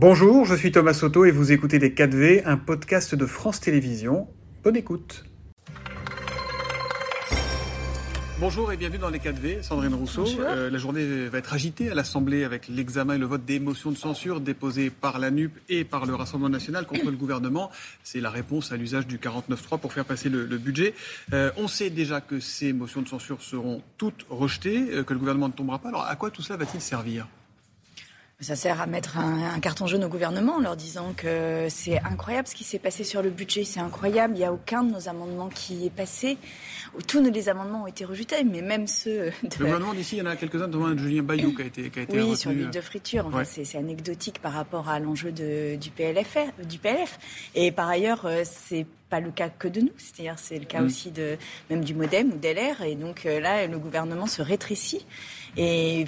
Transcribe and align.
Bonjour, 0.00 0.44
je 0.44 0.54
suis 0.54 0.70
Thomas 0.70 0.94
Soto 0.94 1.24
et 1.24 1.32
vous 1.32 1.50
écoutez 1.50 1.80
Les 1.80 1.90
4V, 1.90 2.42
un 2.44 2.56
podcast 2.56 3.16
de 3.16 3.26
France 3.26 3.58
Télévisions. 3.58 4.28
Bonne 4.62 4.76
écoute. 4.76 5.24
Bonjour 8.38 8.70
et 8.70 8.76
bienvenue 8.76 9.00
dans 9.00 9.10
les 9.10 9.18
4V, 9.18 9.60
Sandrine 9.64 9.94
Rousseau. 9.94 10.24
Euh, 10.38 10.70
la 10.70 10.78
journée 10.78 11.26
va 11.26 11.38
être 11.38 11.52
agitée 11.52 11.90
à 11.90 11.96
l'Assemblée 11.96 12.44
avec 12.44 12.68
l'examen 12.68 13.14
et 13.14 13.18
le 13.18 13.26
vote 13.26 13.44
des 13.44 13.58
motions 13.58 13.90
de 13.90 13.96
censure 13.96 14.40
déposées 14.40 14.90
par 14.90 15.18
la 15.18 15.32
NUP 15.32 15.50
et 15.68 15.82
par 15.82 16.06
le 16.06 16.14
Rassemblement 16.14 16.48
national 16.48 16.86
contre 16.86 17.06
le 17.06 17.16
gouvernement. 17.16 17.68
C'est 18.04 18.20
la 18.20 18.30
réponse 18.30 18.70
à 18.70 18.76
l'usage 18.76 19.08
du 19.08 19.18
49.3 19.18 19.80
pour 19.80 19.92
faire 19.92 20.04
passer 20.04 20.28
le, 20.28 20.46
budget. 20.58 20.94
Euh, 21.32 21.50
on 21.56 21.66
sait 21.66 21.90
déjà 21.90 22.20
que 22.20 22.38
ces 22.38 22.72
motions 22.72 23.02
de 23.02 23.08
censure 23.08 23.42
seront 23.42 23.82
toutes 23.96 24.26
rejetées, 24.30 24.92
euh, 24.92 25.02
que 25.02 25.12
le 25.12 25.18
gouvernement 25.18 25.48
ne 25.48 25.54
tombera 25.54 25.80
pas. 25.80 25.88
Alors 25.88 26.04
à 26.04 26.14
quoi 26.14 26.30
tout 26.30 26.42
cela 26.42 26.56
va-t-il 26.56 26.80
servir? 26.80 27.26
Ça 28.40 28.54
sert 28.54 28.80
à 28.80 28.86
mettre 28.86 29.18
un, 29.18 29.58
carton 29.58 29.88
jaune 29.88 30.04
au 30.04 30.08
gouvernement 30.08 30.56
en 30.56 30.60
leur 30.60 30.76
disant 30.76 31.12
que 31.16 31.66
c'est 31.68 31.98
incroyable 32.04 32.46
ce 32.46 32.54
qui 32.54 32.62
s'est 32.62 32.78
passé 32.78 33.02
sur 33.02 33.20
le 33.20 33.30
budget, 33.30 33.64
c'est 33.64 33.80
incroyable, 33.80 34.34
il 34.36 34.38
n'y 34.38 34.44
a 34.44 34.52
aucun 34.52 34.84
de 34.84 34.92
nos 34.92 35.08
amendements 35.08 35.48
qui 35.48 35.86
est 35.86 35.90
passé. 35.90 36.38
Tous 37.08 37.20
les 37.20 37.48
amendements 37.48 37.82
ont 37.82 37.86
été 37.88 38.04
rejetés, 38.04 38.44
mais 38.44 38.62
même 38.62 38.86
ceux 38.86 39.32
de... 39.42 39.58
Le 39.58 39.64
gouvernement 39.64 39.92
d'ici, 39.94 40.16
il 40.16 40.18
y 40.20 40.22
en 40.22 40.26
a 40.26 40.36
quelques-uns, 40.36 40.68
dont 40.68 40.96
Julien 40.96 41.24
Bayou 41.24 41.52
qui 41.52 41.62
a 41.62 41.64
été, 41.64 41.90
qui 41.90 41.98
a 41.98 42.02
été 42.02 42.22
Oui, 42.22 42.36
sur 42.36 42.52
l'huile 42.52 42.70
de 42.70 42.80
friture. 42.80 43.26
Enfin, 43.26 43.42
C'est 43.44 43.76
anecdotique 43.76 44.40
par 44.40 44.52
rapport 44.52 44.88
à 44.88 45.00
l'enjeu 45.00 45.32
du, 45.32 45.90
PLF, 45.90 46.38
du 46.64 46.78
PLF. 46.78 47.18
Et 47.56 47.72
par 47.72 47.88
ailleurs, 47.88 48.24
euh, 48.24 48.42
c'est 48.44 48.86
pas 49.10 49.20
le 49.20 49.30
cas 49.30 49.48
que 49.48 49.66
de 49.66 49.80
nous, 49.80 49.92
c'est-à-dire 49.96 50.34
c'est 50.38 50.58
le 50.58 50.64
cas 50.66 50.80
mm. 50.80 50.86
aussi 50.86 51.10
de 51.10 51.36
même 51.70 51.84
du 51.84 51.94
MoDem 51.94 52.30
ou 52.32 52.36
d'LR, 52.36 52.82
et 52.82 52.94
donc 52.94 53.26
euh, 53.26 53.40
là 53.40 53.66
le 53.66 53.78
gouvernement 53.78 54.26
se 54.26 54.42
rétrécit 54.42 55.06
et 55.56 56.04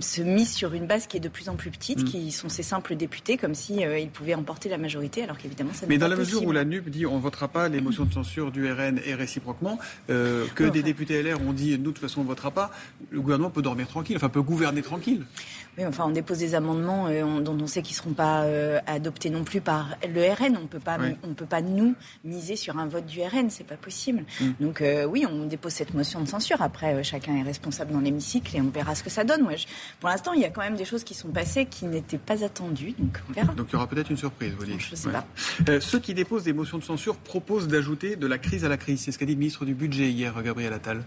se 0.00 0.22
mise 0.22 0.52
sur 0.52 0.74
une 0.74 0.86
base 0.86 1.06
qui 1.06 1.16
est 1.16 1.20
de 1.20 1.28
plus 1.28 1.48
en 1.48 1.56
plus 1.56 1.63
petite, 1.70 2.02
mm. 2.02 2.04
qui 2.04 2.32
sont 2.32 2.48
ces 2.48 2.62
simples 2.62 2.96
députés, 2.96 3.36
comme 3.36 3.54
si 3.54 3.84
euh, 3.84 4.04
pouvaient 4.12 4.34
emporter 4.34 4.68
la 4.68 4.78
majorité, 4.78 5.22
alors 5.22 5.38
qu'évidemment 5.38 5.72
ça 5.72 5.86
Mais 5.88 5.98
dans 5.98 6.08
la 6.08 6.16
mesure 6.16 6.44
où 6.44 6.52
la 6.52 6.64
NUP 6.64 6.88
dit 6.88 7.06
on 7.06 7.18
votera 7.18 7.48
pas 7.48 7.68
les 7.68 7.80
motions 7.80 8.04
de 8.04 8.12
censure 8.12 8.50
du 8.50 8.70
RN 8.70 9.00
et 9.04 9.14
réciproquement, 9.14 9.78
euh, 10.10 10.46
que 10.54 10.64
des 10.64 10.82
députés 10.82 11.22
LR 11.22 11.40
ont 11.42 11.52
dit 11.52 11.72
nous 11.72 11.78
de 11.78 11.84
toute 11.84 11.98
façon 11.98 12.20
on 12.20 12.24
votera 12.24 12.50
pas, 12.50 12.70
le 13.10 13.20
gouvernement 13.20 13.50
peut 13.50 13.62
dormir 13.62 13.88
tranquille, 13.88 14.16
enfin 14.16 14.28
peut 14.28 14.42
gouverner 14.42 14.82
tranquille. 14.82 15.24
Oui, 15.76 15.84
enfin 15.86 16.04
on 16.06 16.10
dépose 16.10 16.38
des 16.38 16.54
amendements 16.54 17.06
euh, 17.08 17.40
dont 17.40 17.58
on 17.60 17.66
sait 17.66 17.82
qu'ils 17.82 17.96
seront 17.96 18.12
pas 18.12 18.44
adoptés 18.86 19.30
non 19.30 19.44
plus 19.44 19.60
par 19.60 19.96
le 20.08 20.22
RN. 20.32 20.56
On 20.62 20.66
peut 20.66 20.78
pas, 20.78 20.98
on 21.22 21.34
peut 21.34 21.46
pas 21.46 21.62
nous 21.62 21.94
miser 22.24 22.56
sur 22.56 22.78
un 22.78 22.86
vote 22.86 23.06
du 23.06 23.20
RN, 23.20 23.50
c'est 23.50 23.66
pas 23.66 23.76
possible. 23.76 24.24
Mm. 24.40 24.50
Donc 24.60 24.82
oui, 25.08 25.26
on 25.28 25.46
dépose 25.46 25.72
cette 25.72 25.94
motion 25.94 26.20
de 26.20 26.28
censure. 26.28 26.62
Après, 26.62 27.02
chacun 27.02 27.36
est 27.36 27.42
responsable 27.42 27.92
dans 27.92 28.00
l'hémicycle 28.00 28.56
et 28.56 28.60
on 28.60 28.68
verra 28.68 28.94
ce 28.94 29.02
que 29.02 29.10
ça 29.10 29.24
donne. 29.24 29.42
Moi, 29.42 29.56
je, 29.56 29.66
pour 30.00 30.08
l'instant, 30.08 30.32
il 30.32 30.40
y 30.40 30.44
a 30.44 30.50
quand 30.50 30.62
même 30.62 30.76
des 30.76 30.84
choses 30.84 31.04
qui 31.04 31.14
sont 31.14 31.28
passées 31.28 31.53
qui 31.62 31.86
n'étaient 31.86 32.18
pas 32.18 32.44
attendues, 32.44 32.94
donc 32.98 33.20
on 33.30 33.32
verra. 33.32 33.52
Donc 33.54 33.68
il 33.70 33.74
y 33.74 33.76
aura 33.76 33.86
peut-être 33.86 34.10
une 34.10 34.16
surprise, 34.16 34.52
vous 34.58 34.64
dites. 34.64 34.80
Je 34.80 34.90
ne 34.90 34.96
sais 34.96 35.10
pas. 35.10 35.26
Euh, 35.68 35.80
ceux 35.80 36.00
qui 36.00 36.14
déposent 36.14 36.44
des 36.44 36.52
motions 36.52 36.78
de 36.78 36.84
censure 36.84 37.16
proposent 37.16 37.68
d'ajouter 37.68 38.16
de 38.16 38.26
la 38.26 38.38
crise 38.38 38.64
à 38.64 38.68
la 38.68 38.76
crise. 38.76 39.00
C'est 39.00 39.12
ce 39.12 39.18
qu'a 39.18 39.26
dit 39.26 39.34
le 39.34 39.38
ministre 39.38 39.64
du 39.64 39.74
Budget 39.74 40.10
hier, 40.10 40.34
Gabriel 40.42 40.72
Attal. 40.72 41.04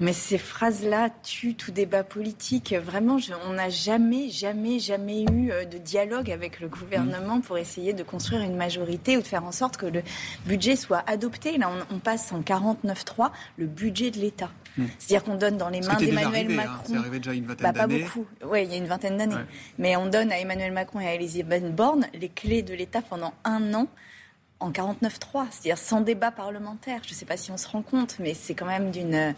Mais 0.00 0.14
ces 0.14 0.38
phrases-là 0.38 1.10
tuent 1.22 1.54
tout 1.54 1.72
débat 1.72 2.02
politique. 2.02 2.74
Vraiment, 2.74 3.18
on 3.46 3.52
n'a 3.52 3.68
jamais, 3.68 4.30
jamais, 4.30 4.78
jamais 4.78 5.24
eu 5.24 5.52
euh, 5.52 5.66
de 5.66 5.76
dialogue 5.76 6.30
avec 6.30 6.60
le 6.60 6.68
gouvernement 6.68 7.40
pour 7.40 7.58
essayer 7.58 7.92
de 7.92 8.02
construire 8.02 8.40
une 8.40 8.56
majorité 8.56 9.18
ou 9.18 9.20
de 9.22 9.26
faire 9.26 9.44
en 9.44 9.52
sorte 9.52 9.76
que 9.76 9.86
le 9.86 10.02
budget 10.46 10.76
soit 10.76 11.02
adopté. 11.06 11.58
Là, 11.58 11.70
on, 11.90 11.98
passe 11.98 12.32
en 12.32 12.40
49-3 12.40 13.30
le 13.58 13.66
budget 13.66 14.10
de 14.10 14.18
l'État. 14.18 14.50
Hmm. 14.78 14.86
C'est-à-dire 14.98 15.24
qu'on 15.24 15.36
donne 15.36 15.58
dans 15.58 15.68
les 15.68 15.80
mains 15.80 15.96
d'Emmanuel 15.96 16.50
hein. 16.50 16.54
Macron. 16.54 16.82
c'est 16.86 16.96
arrivé 16.96 17.18
déjà 17.18 17.34
une 17.34 17.44
vingtaine 17.44 17.72
d'années. 17.72 17.98
Pas 17.98 18.04
beaucoup. 18.06 18.26
Oui, 18.46 18.62
il 18.64 18.70
y 18.70 18.74
a 18.74 18.78
une 18.78 18.86
vingtaine 18.86 19.18
d'années. 19.18 19.34
Mais 19.78 19.96
on 19.96 20.06
donne 20.06 20.32
à 20.32 20.38
Emmanuel 20.38 20.72
Macron 20.72 21.00
et 21.00 21.08
à 21.08 21.14
Elisabeth 21.14 21.74
Borne 21.74 22.06
les 22.14 22.30
clés 22.30 22.62
de 22.62 22.72
l'État 22.72 23.02
pendant 23.02 23.34
un 23.44 23.74
an 23.74 23.86
en 24.60 24.70
49-3, 24.70 25.46
c'est-à-dire 25.50 25.78
sans 25.78 26.00
débat 26.00 26.30
parlementaire. 26.30 27.00
Je 27.04 27.10
ne 27.10 27.14
sais 27.14 27.24
pas 27.24 27.36
si 27.36 27.50
on 27.50 27.56
se 27.56 27.68
rend 27.68 27.82
compte, 27.82 28.16
mais 28.18 28.34
c'est 28.34 28.54
quand 28.54 28.66
même 28.66 28.90
d'une 28.90 29.34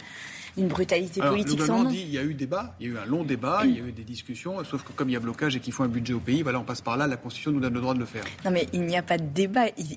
une 0.57 0.67
brutalité 0.67 1.21
politique 1.21 1.59
le 1.59 1.65
sans 1.65 1.83
dit 1.83 2.01
il 2.01 2.13
y 2.13 2.17
a 2.17 2.23
eu 2.23 2.33
débat, 2.33 2.75
il 2.79 2.87
y 2.87 2.89
a 2.89 2.93
eu 2.93 2.97
un 2.97 3.05
long 3.05 3.23
débat, 3.23 3.61
il 3.65 3.77
y 3.77 3.81
a 3.81 3.83
eu 3.83 3.91
des 3.91 4.03
discussions, 4.03 4.63
sauf 4.63 4.83
que 4.83 4.91
comme 4.91 5.09
il 5.09 5.13
y 5.13 5.15
a 5.15 5.19
blocage 5.19 5.55
et 5.55 5.59
qu'il 5.59 5.73
faut 5.73 5.83
un 5.83 5.87
budget 5.87 6.13
au 6.13 6.19
pays, 6.19 6.41
voilà, 6.43 6.59
on 6.59 6.63
passe 6.63 6.81
par 6.81 6.97
là, 6.97 7.07
la 7.07 7.17
Constitution 7.17 7.51
nous 7.51 7.59
donne 7.59 7.73
le 7.73 7.81
droit 7.81 7.93
de 7.93 7.99
le 7.99 8.05
faire. 8.05 8.23
Non 8.45 8.51
mais 8.51 8.67
il 8.73 8.83
n'y 8.83 8.97
a 8.97 9.01
pas 9.01 9.17
de 9.17 9.25
débat, 9.25 9.65
il 9.77 9.95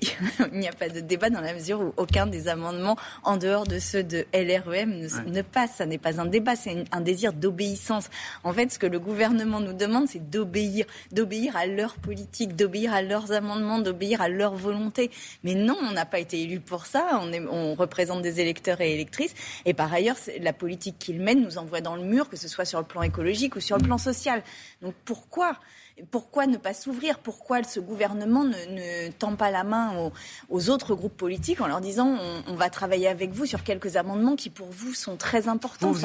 n'y 0.59 0.67
a 0.67 0.71
pas 0.71 0.89
de 0.89 0.99
débat 0.99 1.29
dans 1.29 1.41
la 1.41 1.53
mesure 1.53 1.81
où 1.81 1.93
aucun 1.97 2.27
des 2.27 2.47
amendements 2.47 2.97
en 3.23 3.37
dehors 3.37 3.65
de 3.65 3.79
ceux 3.79 4.03
de 4.03 4.25
LREM 4.33 5.07
ne, 5.27 5.41
passe. 5.41 5.75
Ça 5.77 5.85
n'est 5.85 5.97
pas 5.97 6.19
un 6.19 6.25
débat, 6.25 6.55
c'est 6.55 6.85
un 6.91 7.01
désir 7.01 7.33
d'obéissance. 7.33 8.09
En 8.43 8.53
fait, 8.53 8.71
ce 8.71 8.79
que 8.79 8.87
le 8.87 8.99
gouvernement 8.99 9.59
nous 9.59 9.73
demande, 9.73 10.07
c'est 10.07 10.29
d'obéir, 10.29 10.85
d'obéir 11.11 11.55
à 11.55 11.65
leur 11.65 11.95
politique, 11.95 12.55
d'obéir 12.55 12.93
à 12.93 13.01
leurs 13.01 13.31
amendements, 13.31 13.79
d'obéir 13.79 14.21
à 14.21 14.29
leur 14.29 14.55
volonté. 14.55 15.11
Mais 15.43 15.55
non, 15.55 15.77
on 15.81 15.91
n'a 15.91 16.05
pas 16.05 16.19
été 16.19 16.41
élu 16.41 16.59
pour 16.59 16.85
ça. 16.85 17.19
On, 17.21 17.31
est, 17.31 17.41
on 17.47 17.75
représente 17.75 18.21
des 18.21 18.39
électeurs 18.39 18.81
et 18.81 18.93
électrices. 18.93 19.33
Et 19.65 19.73
par 19.73 19.93
ailleurs, 19.93 20.17
la 20.47 20.53
politique 20.53 20.97
qu'il 20.97 21.19
mène 21.19 21.41
nous 21.41 21.57
envoie 21.57 21.81
dans 21.81 21.97
le 21.97 22.03
mur, 22.03 22.29
que 22.29 22.37
ce 22.37 22.47
soit 22.47 22.63
sur 22.63 22.79
le 22.79 22.85
plan 22.85 23.01
écologique 23.01 23.57
ou 23.57 23.59
sur 23.59 23.77
le 23.77 23.83
plan 23.83 23.97
social. 23.97 24.41
Donc 24.81 24.93
pourquoi 25.03 25.59
pourquoi 26.11 26.45
ne 26.45 26.57
pas 26.57 26.73
s'ouvrir? 26.73 27.19
Pourquoi 27.19 27.63
ce 27.63 27.79
gouvernement 27.79 28.43
ne, 28.43 29.11
tend 29.11 29.35
pas 29.35 29.49
la 29.49 29.63
main 29.63 30.11
aux, 30.49 30.69
autres 30.69 30.95
groupes 30.95 31.17
politiques 31.17 31.61
en 31.61 31.67
leur 31.67 31.81
disant 31.81 32.17
on, 32.47 32.55
va 32.55 32.69
travailler 32.69 33.07
avec 33.07 33.31
vous 33.31 33.45
sur 33.45 33.63
quelques 33.63 33.95
amendements 33.95 34.35
qui 34.35 34.49
pour 34.49 34.67
vous 34.69 34.93
sont 34.93 35.15
très 35.15 35.47
importants 35.47 35.91
vous, 35.91 35.99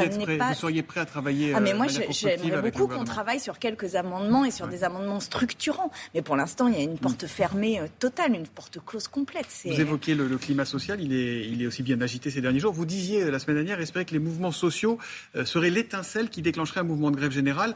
seriez 0.54 0.82
prêt 0.82 1.00
à 1.00 1.06
travailler 1.06 1.52
Ah 1.54 1.60
mais 1.60 1.72
euh, 1.72 1.76
moi 1.76 1.86
j'aimerais 1.88 2.70
beaucoup 2.70 2.86
qu'on 2.86 3.04
travaille 3.04 3.40
sur 3.40 3.58
quelques 3.58 3.94
amendements 3.94 4.44
et 4.44 4.50
sur 4.50 4.66
des 4.66 4.84
amendements 4.84 5.20
structurants. 5.20 5.90
Mais 6.14 6.22
pour 6.22 6.36
l'instant 6.36 6.68
il 6.68 6.74
y 6.74 6.80
a 6.80 6.82
une 6.82 6.98
porte 6.98 7.26
fermée 7.26 7.80
euh, 7.80 7.86
totale, 7.98 8.34
une 8.34 8.46
porte 8.46 8.78
close 8.84 9.08
complète. 9.08 9.46
Vous 9.64 9.80
évoquiez 9.80 10.14
le, 10.14 10.38
climat 10.38 10.64
social, 10.64 11.00
il 11.00 11.12
est, 11.12 11.48
il 11.48 11.62
est 11.62 11.66
aussi 11.66 11.82
bien 11.82 12.00
agité 12.00 12.30
ces 12.30 12.40
derniers 12.40 12.60
jours. 12.60 12.72
Vous 12.72 12.86
disiez 12.86 13.30
la 13.30 13.38
semaine 13.38 13.56
dernière 13.56 13.80
espérer 13.80 14.04
que 14.04 14.12
les 14.12 14.18
mouvements 14.18 14.31
sociaux 14.52 14.98
seraient 15.44 15.70
l'étincelle 15.70 16.30
qui 16.30 16.42
déclencherait 16.42 16.80
un 16.80 16.84
mouvement 16.84 17.10
de 17.10 17.16
grève 17.16 17.32
générale 17.32 17.74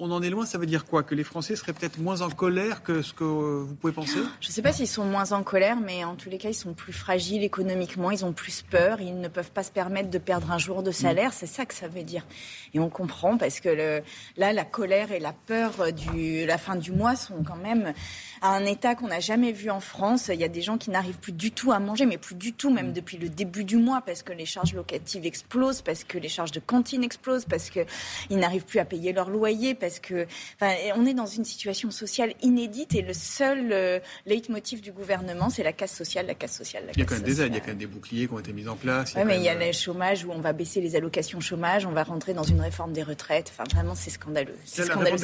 on 0.00 0.10
en 0.10 0.22
est 0.22 0.30
loin, 0.30 0.46
ça 0.46 0.56
veut 0.56 0.66
dire 0.66 0.86
quoi? 0.86 1.02
Que 1.02 1.14
les 1.14 1.24
Français 1.24 1.56
seraient 1.56 1.74
peut-être 1.74 1.98
moins 1.98 2.22
en 2.22 2.30
colère 2.30 2.82
que 2.82 3.02
ce 3.02 3.12
que 3.12 3.22
vous 3.22 3.74
pouvez 3.74 3.92
penser? 3.92 4.18
Je 4.40 4.48
ne 4.48 4.52
sais 4.52 4.62
pas 4.62 4.72
s'ils 4.72 4.88
sont 4.88 5.04
moins 5.04 5.32
en 5.32 5.42
colère, 5.42 5.76
mais 5.78 6.04
en 6.04 6.14
tous 6.14 6.30
les 6.30 6.38
cas, 6.38 6.48
ils 6.48 6.54
sont 6.54 6.72
plus 6.72 6.94
fragiles 6.94 7.44
économiquement, 7.44 8.10
ils 8.10 8.24
ont 8.24 8.32
plus 8.32 8.62
peur, 8.62 9.00
ils 9.02 9.20
ne 9.20 9.28
peuvent 9.28 9.50
pas 9.50 9.62
se 9.62 9.70
permettre 9.70 10.08
de 10.08 10.18
perdre 10.18 10.50
un 10.50 10.58
jour 10.58 10.82
de 10.82 10.90
salaire, 10.90 11.34
c'est 11.34 11.46
ça 11.46 11.66
que 11.66 11.74
ça 11.74 11.86
veut 11.86 12.02
dire. 12.02 12.26
Et 12.72 12.80
on 12.80 12.88
comprend 12.88 13.36
parce 13.36 13.60
que 13.60 14.00
là, 14.36 14.52
la 14.52 14.64
colère 14.64 15.12
et 15.12 15.20
la 15.20 15.34
peur 15.34 15.72
de 15.78 16.46
la 16.46 16.56
fin 16.56 16.76
du 16.76 16.92
mois 16.92 17.14
sont 17.14 17.42
quand 17.44 17.56
même 17.56 17.92
à 18.40 18.54
un 18.54 18.64
état 18.64 18.94
qu'on 18.94 19.08
n'a 19.08 19.20
jamais 19.20 19.52
vu 19.52 19.68
en 19.68 19.80
France. 19.80 20.30
Il 20.32 20.40
y 20.40 20.44
a 20.44 20.48
des 20.48 20.62
gens 20.62 20.78
qui 20.78 20.90
n'arrivent 20.90 21.18
plus 21.18 21.32
du 21.32 21.52
tout 21.52 21.72
à 21.72 21.78
manger, 21.78 22.06
mais 22.06 22.16
plus 22.16 22.36
du 22.36 22.54
tout, 22.54 22.70
même 22.70 22.90
mm. 22.90 22.94
depuis 22.94 23.18
le 23.18 23.28
début 23.28 23.64
du 23.64 23.76
mois, 23.76 24.00
parce 24.00 24.22
que 24.22 24.32
les 24.32 24.46
charges 24.46 24.72
locatives 24.72 25.26
explosent, 25.26 25.82
parce 25.82 26.04
que 26.04 26.16
les 26.16 26.30
charges 26.30 26.52
de 26.52 26.60
cantine 26.60 27.04
explosent, 27.04 27.44
parce 27.44 27.68
qu'ils 27.68 27.84
n'arrivent 28.30 28.64
plus 28.64 28.78
à 28.78 28.86
payer 28.86 29.12
leur 29.12 29.28
loyer, 29.28 29.74
parce 29.74 29.89
que, 29.98 30.26
enfin, 30.60 30.74
on 30.96 31.06
est 31.06 31.14
dans 31.14 31.26
une 31.26 31.44
situation 31.44 31.90
sociale 31.90 32.34
inédite 32.42 32.94
et 32.94 33.02
le 33.02 33.14
seul 33.14 33.72
euh, 33.72 33.98
leitmotiv 34.26 34.80
du 34.80 34.92
gouvernement, 34.92 35.50
c'est 35.50 35.62
la 35.62 35.72
casse 35.72 35.96
sociale, 35.96 36.26
la 36.26 36.34
casse 36.34 36.56
sociale, 36.56 36.84
la 36.86 36.92
Il 36.92 37.00
y 37.00 37.02
a 37.02 37.04
quand 37.06 37.14
même 37.14 37.24
des 37.24 37.40
aides, 37.40 37.52
il 37.52 37.54
y 37.54 37.58
a 37.58 37.60
quand 37.60 37.68
même 37.68 37.78
des 37.78 37.86
boucliers 37.86 38.26
qui 38.26 38.34
ont 38.34 38.38
été 38.38 38.52
mis 38.52 38.68
en 38.68 38.76
place. 38.76 39.14
Oui, 39.16 39.22
mais 39.26 39.36
il 39.36 39.42
y 39.42 39.48
a 39.48 39.54
le 39.54 39.72
chômage 39.72 40.24
où 40.24 40.30
on 40.30 40.40
va 40.40 40.52
baisser 40.52 40.80
les 40.80 40.96
allocations 40.96 41.40
chômage, 41.40 41.86
on 41.86 41.92
va 41.92 42.04
rentrer 42.04 42.34
dans 42.34 42.42
une 42.42 42.60
réforme 42.60 42.92
des 42.92 43.02
retraites. 43.02 43.52
Enfin, 43.52 43.64
vraiment, 43.74 43.94
c'est 43.94 44.10
scandaleux. 44.10 44.54
C'est 44.64 44.84
scandaleux. 44.84 45.16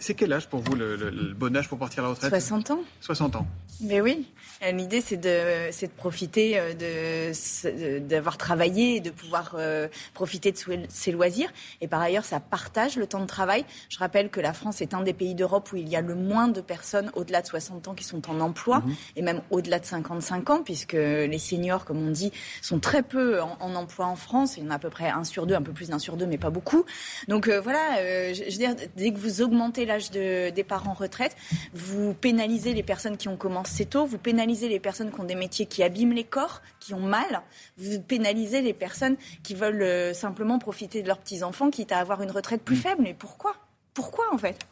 C'est 0.00 0.14
quel 0.14 0.32
âge 0.32 0.48
pour 0.48 0.60
vous 0.60 0.74
le, 0.74 1.34
bon 1.34 1.56
âge 1.56 1.68
pour 1.68 1.78
partir 1.78 2.00
à 2.00 2.08
la 2.08 2.14
retraite? 2.14 2.30
60 2.30 2.70
ans. 2.70 2.80
60 3.00 3.36
ans. 3.36 3.46
Mais 3.80 4.00
oui. 4.00 4.26
L'idée, 4.72 5.00
c'est 5.00 5.16
de, 5.16 5.70
de 5.70 5.92
profiter 5.92 6.58
euh, 6.58 8.00
d'avoir 8.00 8.38
travaillé 8.38 8.96
et 8.96 9.00
de 9.00 9.10
pouvoir 9.10 9.54
euh, 9.56 9.88
profiter 10.14 10.52
de 10.52 10.58
ses 10.88 11.12
loisirs. 11.12 11.50
Et 11.80 11.88
par 11.88 12.00
ailleurs, 12.00 12.24
ça 12.24 12.40
partage 12.40 12.96
le 12.96 13.06
temps 13.06 13.20
de 13.20 13.26
travail. 13.26 13.64
Je 13.88 13.98
rappelle 13.98 14.30
que 14.30 14.40
la 14.40 14.52
France 14.52 14.80
est 14.80 14.94
un 14.94 15.02
des 15.02 15.12
pays 15.12 15.34
d'Europe 15.34 15.72
où 15.72 15.76
il 15.76 15.88
y 15.88 15.96
a 15.96 16.00
le 16.00 16.14
moins 16.14 16.48
de 16.48 16.60
personnes 16.60 17.10
au-delà 17.14 17.42
de 17.42 17.46
60 17.46 17.88
ans 17.88 17.94
qui 17.94 18.04
sont 18.04 18.28
en 18.30 18.40
emploi, 18.40 18.80
mhm. 18.80 18.94
et 19.16 19.22
même 19.22 19.42
au-delà 19.50 19.78
de 19.78 19.84
55 19.84 20.50
ans, 20.50 20.62
puisque 20.62 20.92
les 20.92 21.38
seniors, 21.38 21.84
comme 21.84 22.06
on 22.06 22.10
dit, 22.10 22.32
sont 22.62 22.80
très 22.80 23.02
peu 23.02 23.40
en, 23.40 23.74
emploi 23.74 24.06
en 24.06 24.16
France. 24.16 24.56
Il 24.56 24.64
y 24.64 24.66
en 24.66 24.70
a 24.70 24.74
à 24.74 24.78
peu 24.78 24.90
près 24.90 25.08
un 25.10 25.24
sur 25.24 25.46
deux, 25.46 25.54
un 25.54 25.62
peu 25.62 25.72
plus 25.72 25.90
d'un 25.90 25.98
sur 25.98 26.16
deux, 26.16 26.26
mais 26.26 26.38
pas 26.38 26.50
beaucoup. 26.50 26.84
Donc 27.28 27.48
euh, 27.48 27.60
voilà, 27.60 28.32
je, 28.32 28.44
veux 28.44 28.50
dire, 28.50 28.74
dès 28.96 29.12
que 29.12 29.18
vous 29.18 29.42
augmentez 29.42 29.86
l'âge 29.86 30.10
de, 30.10 30.50
des 30.50 30.64
parents 30.64 30.90
en 30.90 30.94
retraite, 30.94 31.36
vous 31.74 32.14
pénalisez 32.14 32.72
les 32.72 32.82
personnes 32.82 33.16
qui 33.16 33.28
ont 33.28 33.36
commencé 33.36 33.84
tôt, 33.84 34.06
vous 34.06 34.18
pénalisez 34.18 34.68
les 34.68 34.80
personnes 34.80 35.10
qui 35.10 35.20
ont 35.20 35.24
des 35.24 35.34
métiers 35.34 35.66
qui 35.66 35.82
abîment 35.82 36.14
les 36.14 36.24
corps, 36.24 36.62
qui 36.80 36.94
ont 36.94 37.00
mal. 37.00 37.42
Vous 37.76 38.00
pénalisez 38.00 38.62
les 38.62 38.72
personnes 38.72 39.16
qui 39.42 39.54
veulent 39.54 39.82
euh, 39.82 40.14
simplement 40.14 40.58
profiter 40.58 41.02
de 41.02 41.08
leurs 41.08 41.18
petits-enfants, 41.18 41.70
quitte 41.70 41.92
à 41.92 41.98
avoir 41.98 42.22
une 42.22 42.30
retraite 42.30 42.62
plus 42.62 42.76
mm. 42.76 42.80
faible. 42.80 43.02
Mais 43.02 43.14
pourquoi? 43.14 43.54
Pourquoi, 43.98 44.26
en 44.32 44.38
fait? 44.38 44.64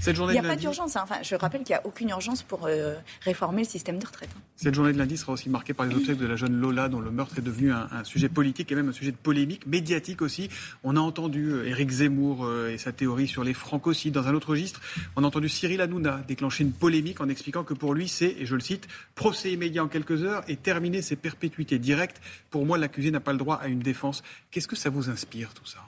Cette 0.00 0.16
journée 0.16 0.34
il 0.34 0.40
n'y 0.40 0.46
a 0.46 0.50
pas 0.50 0.56
d'urgence. 0.56 0.96
Hein. 0.96 1.00
Enfin, 1.04 1.16
je 1.22 1.34
rappelle 1.34 1.62
qu'il 1.62 1.72
n'y 1.72 1.78
a 1.78 1.86
aucune 1.86 2.10
urgence 2.10 2.42
pour 2.42 2.66
euh, 2.66 2.94
réformer 3.22 3.62
le 3.62 3.68
système 3.68 3.98
de 3.98 4.04
retraite. 4.04 4.28
Hein. 4.36 4.40
Cette 4.54 4.74
journée 4.74 4.92
de 4.92 4.98
lundi 4.98 5.16
sera 5.16 5.32
aussi 5.32 5.48
marquée 5.48 5.72
par 5.72 5.86
les 5.86 5.96
obsèques 5.96 6.18
de 6.18 6.26
la 6.26 6.36
jeune 6.36 6.60
Lola, 6.60 6.90
dont 6.90 7.00
le 7.00 7.10
meurtre 7.10 7.38
est 7.38 7.42
devenu 7.42 7.72
un, 7.72 8.04
sujet 8.04 8.28
politique 8.28 8.70
et 8.70 8.74
même 8.74 8.90
un 8.90 8.92
sujet 8.92 9.12
de 9.12 9.16
polémique, 9.16 9.66
médiatique 9.66 10.20
aussi. 10.20 10.50
On 10.84 10.94
a 10.94 11.00
entendu 11.00 11.52
euh, 11.52 11.66
Éric 11.66 11.88
Zemmour 11.88 12.44
euh, 12.44 12.68
et 12.68 12.76
sa 12.76 12.92
théorie 12.92 13.28
sur 13.28 13.44
les 13.44 13.54
francocides. 13.54 14.12
Dans 14.12 14.28
un 14.28 14.34
autre 14.34 14.50
registre, 14.50 14.82
on 15.16 15.24
a 15.24 15.26
entendu 15.26 15.48
Cyril 15.48 15.80
Hanouna 15.80 16.20
déclencher 16.28 16.64
une 16.64 16.72
polémique 16.72 17.22
en 17.22 17.30
expliquant 17.30 17.64
que 17.64 17.72
pour 17.72 17.94
lui, 17.94 18.08
c'est, 18.08 18.36
et 18.38 18.44
je 18.44 18.56
le 18.56 18.60
cite, 18.60 18.88
procès 19.14 19.52
immédiat 19.52 19.82
en 19.82 19.88
quelques 19.88 20.22
heures 20.22 20.44
et 20.46 20.56
terminer 20.56 21.00
ses 21.00 21.16
perpétuités 21.16 21.78
directes. 21.78 22.20
Pour 22.50 22.66
moi, 22.66 22.76
l'accusé 22.76 23.10
n'a 23.10 23.20
pas 23.20 23.32
le 23.32 23.38
droit 23.38 23.56
à 23.56 23.68
une 23.68 23.80
défense. 23.80 24.22
Qu'est-ce 24.50 24.68
que 24.68 24.76
ça 24.76 24.90
vous 24.90 25.08
inspire, 25.08 25.54
tout 25.54 25.66
ça? 25.66 25.78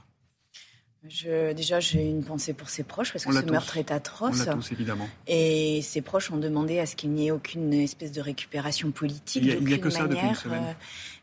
Je, 1.06 1.52
déjà, 1.52 1.78
j'ai 1.78 2.04
une 2.04 2.24
pensée 2.24 2.52
pour 2.52 2.68
ses 2.68 2.82
proches 2.82 3.12
parce 3.12 3.24
que 3.24 3.32
ce 3.32 3.44
meurtre 3.44 3.76
est 3.76 3.92
atroce. 3.92 4.46
On 4.48 4.54
tous, 4.54 4.72
évidemment. 4.72 5.08
Et 5.28 5.80
ses 5.82 6.02
proches 6.02 6.30
ont 6.32 6.36
demandé 6.36 6.80
à 6.80 6.86
ce 6.86 6.96
qu'il 6.96 7.10
n'y 7.10 7.28
ait 7.28 7.30
aucune 7.30 7.72
espèce 7.72 8.10
de 8.10 8.20
récupération 8.20 8.90
politique. 8.90 9.44
Il 9.44 9.64
n'y 9.64 9.74
a, 9.74 9.78
que 9.78 9.90
ça 9.90 10.08
depuis 10.08 10.26
une 10.26 10.34
semaine. 10.34 10.64
Euh, 10.64 10.72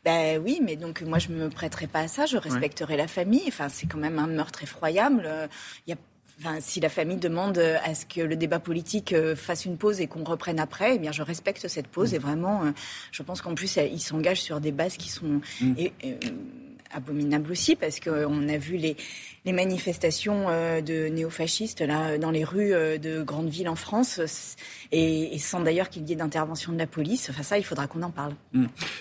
ben 0.06 0.42
oui, 0.42 0.62
mais 0.64 0.76
donc 0.76 1.02
moi 1.02 1.20
je 1.20 1.30
me 1.30 1.50
prêterai 1.50 1.88
pas 1.88 2.02
à 2.02 2.08
ça. 2.08 2.26
Je 2.26 2.38
respecterai 2.38 2.96
la 2.96 3.08
famille. 3.08 3.44
Enfin, 3.48 3.68
c'est 3.68 3.86
quand 3.86 3.98
même 3.98 4.18
un 4.18 4.28
meurtre 4.28 4.64
effroyable. 4.64 5.28
Il 5.86 5.92
y 5.92 5.94
a 5.94 5.98
Enfin, 6.40 6.58
si 6.60 6.82
la 6.82 6.90
famille 6.90 7.18
demande 7.18 7.58
à 7.58 7.96
ce 7.96 8.06
que 8.06 8.20
le 8.20 8.36
débat 8.36 8.60
politique 8.60 9.14
euh, 9.14 9.38
fasse 9.38 9.64
une 9.64 9.78
pause 9.78 10.02
et 10.02 10.08
qu'on 10.08 10.26
reprenne 10.26 10.60
après, 10.60 10.96
eh 10.96 11.00
bien, 11.00 11.14
je 11.14 11.22
respecte 11.22 11.68
cette 11.70 11.88
pause. 11.88 12.12
Mm. 12.12 12.16
Et 12.16 12.20
vraiment, 12.20 12.66
euh, 12.66 12.72
je 13.12 13.24
pense 13.24 13.42
qu'en 13.42 13.56
plus, 13.56 13.78
il 13.78 14.02
s'engage 14.02 14.42
sur 14.42 14.60
des 14.60 14.74
bases 14.74 14.98
qui 14.98 15.10
sont 15.10 15.40
mm. 15.62 15.74
abominables 16.92 17.50
aussi, 17.52 17.78
parce 17.78 18.02
qu'on 18.02 18.50
a 18.50 18.58
vu 18.58 18.76
les, 18.76 18.98
les 19.46 19.54
manifestations 19.54 20.46
euh, 20.50 20.82
de 20.82 21.08
néofascistes 21.08 21.82
là 21.82 22.18
dans 22.18 22.32
les 22.32 22.44
rues 22.44 22.74
euh, 22.74 22.98
de 22.98 23.22
grandes 23.22 23.50
villes 23.50 23.70
en 23.70 23.76
France 23.76 24.20
et, 24.92 25.38
sans 25.38 25.62
d'ailleurs 25.62 25.90
qu'il 25.90 26.08
y 26.10 26.14
ait 26.14 26.16
d'intervention 26.16 26.74
de 26.74 26.78
la 26.78 26.88
police. 26.88 27.30
Enfin 27.30 27.44
ça, 27.44 27.58
il 27.58 27.64
faudra 27.64 27.88
qu'on 27.88 28.02
en 28.02 28.10
parle. 28.10 28.34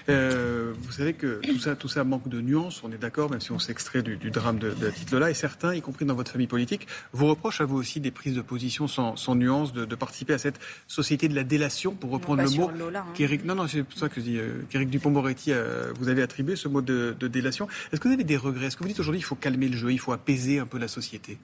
Euh, 0.09 0.73
vous 0.79 0.93
savez 0.93 1.15
que 1.15 1.41
tout 1.43 1.59
ça, 1.59 1.75
tout 1.75 1.89
ça 1.89 2.05
manque 2.05 2.29
de 2.29 2.41
nuances. 2.41 2.83
On 2.85 2.93
est 2.93 2.99
d'accord, 2.99 3.31
même 3.31 3.41
si 3.41 3.53
on 3.53 3.59
s'extrait 3.59 4.03
du, 4.03 4.17
drame 4.31 4.59
de, 4.59 4.71
de 4.71 4.91
Tite-Lola. 4.91 5.31
Et 5.31 5.35
certains, 5.35 5.75
y 5.75 5.81
compris 5.81 6.05
dans 6.05 6.15
votre 6.15 6.31
famille 6.31 6.47
politique, 6.47 6.87
vous 7.13 7.27
reprochent 7.27 7.61
à 7.61 7.65
vous 7.65 7.77
aussi 7.77 8.01
des 8.01 8.11
prises 8.11 8.35
de 8.35 8.43
position 8.43 8.89
sans, 8.89 9.17
sans 9.17 9.35
nuance, 9.35 9.73
de, 9.73 9.95
participer 9.95 10.35
à 10.35 10.39
cette 10.39 10.59
société 10.89 11.29
de 11.29 11.35
la 11.35 11.45
délation, 11.45 11.93
pour 11.95 12.11
reprendre 12.11 12.43
le 12.43 12.51
mot 12.51 12.71
Lola, 12.77 13.07
hein. 13.09 13.39
Non, 13.45 13.55
non, 13.55 13.69
c'est 13.69 13.85
pour 13.85 13.99
ça 13.99 14.09
que 14.09 14.17
je 14.17 14.21
dis 14.21 14.39
qu'Éric 14.69 14.91
Dupont-Moretti, 14.91 15.53
vous 15.99 16.09
avez 16.09 16.23
attribué 16.23 16.57
ce 16.57 16.69
mot 16.69 16.83
de, 16.83 17.17
de 17.19 17.29
délation. 17.29 17.69
Est-ce 17.93 18.01
que 18.01 18.09
vous 18.09 18.15
avez 18.15 18.25
des 18.25 18.37
regrets? 18.37 18.67
Est-ce 18.67 18.77
que 18.77 18.83
vous 18.83 18.89
dites 18.89 19.01
aujourd'hui 19.01 19.21
il 19.21 19.25
faut 19.25 19.37
calmer 19.37 19.69
le 19.69 19.77
jeu, 19.77 19.93
il 19.93 20.01
faut 20.01 20.13
apaiser 20.13 20.34
un 20.59 20.67
peu 20.67 20.79
la 20.79 20.89
société 20.89 21.39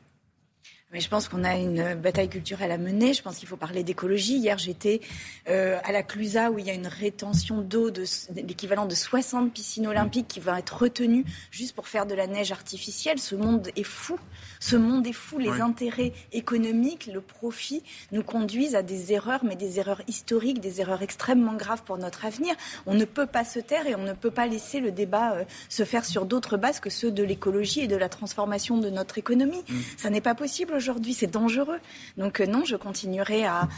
mais 0.93 1.01
je 1.01 1.09
pense 1.09 1.29
qu'on 1.29 1.45
a 1.45 1.57
une 1.57 1.95
bataille 1.95 2.29
culturelle 2.29 2.73
à 2.73 2.79
mener. 2.79 3.15
Je 3.15 3.23
pense 3.23 3.39
qu'il 3.39 3.47
faut 3.47 3.57
parler 3.57 3.85
d'écologie. 3.85 4.39
Hier, 4.39 4.59
j'étais 4.59 5.01
euh, 5.49 5.79
à 5.85 5.93
la 5.93 6.03
Clusa 6.03 6.51
où 6.51 6.59
il 6.59 6.67
y 6.67 6.71
a 6.71 6.75
une 6.75 6.89
rétention 6.89 7.61
d'eau 7.61 7.91
de, 7.91 8.05
l'équivalent 8.35 8.87
de 8.87 8.95
60 8.95 9.53
piscines 9.53 9.87
olympiques 9.87 10.27
qui 10.27 10.41
va 10.41 10.59
être 10.59 10.77
retenue 10.77 11.25
juste 11.53 11.77
pour 11.77 11.87
faire 11.87 12.07
de 12.07 12.15
la 12.15 12.27
neige 12.27 12.51
artificielle. 12.51 13.21
Ce 13.21 13.37
monde 13.37 13.69
est 13.77 13.85
fou. 13.85 14.19
Ce 14.59 14.75
monde 14.75 15.07
est 15.07 15.13
fou. 15.13 15.39
Les 15.39 15.61
intérêts 15.61 16.13
économiques, 16.33 17.09
le 17.13 17.21
profit 17.21 17.85
nous 18.11 18.25
conduisent 18.25 18.75
à 18.75 18.83
des 18.83 19.13
erreurs, 19.13 19.45
mais 19.45 19.55
des 19.55 19.79
erreurs 19.79 20.03
historiques, 20.09 20.61
des 20.61 20.81
erreurs 20.81 21.03
extrêmement 21.03 21.55
graves 21.55 21.85
pour 21.85 21.99
notre 21.99 22.25
avenir. 22.25 22.57
On 22.87 22.95
ne 22.95 23.05
peut 23.05 23.27
pas 23.27 23.45
se 23.45 23.61
taire 23.61 23.87
et 23.87 23.95
on 23.95 24.03
ne 24.03 24.13
peut 24.13 24.33
pas 24.33 24.49
laisser 24.49 24.81
le 24.81 24.91
débat 24.91 25.35
euh, 25.35 25.45
se 25.69 25.85
faire 25.85 26.05
sur 26.05 26.27
d'autres 26.27 26.57
bases 26.57 26.81
que 26.81 26.91
ceux 26.91 27.13
de 27.13 27.23
l'écologie 27.23 27.83
et 27.83 27.87
de 27.87 27.97
la 27.97 28.09
transformation 28.09 28.79
de 28.79 28.91
notre 28.91 29.19
économie. 29.19 29.63
Mm. 29.69 29.75
Ça 29.97 30.11
n'est 30.11 30.21
pas 30.21 30.35
possible 30.35 30.80
aujourd'hui, 30.81 31.15
c'est 31.21 31.33
dangereux. 31.41 31.81
Donc 32.17 32.41
euh, 32.41 32.47
non, 32.47 32.65
je 32.65 32.77
continuerai 32.77 33.45
à, 33.45 33.69